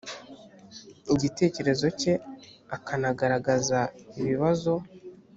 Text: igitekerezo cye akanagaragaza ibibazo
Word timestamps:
igitekerezo 1.13 1.85
cye 1.99 2.13
akanagaragaza 2.75 3.79
ibibazo 4.19 4.73